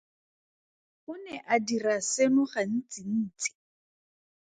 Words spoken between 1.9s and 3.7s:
seno gantsintsi.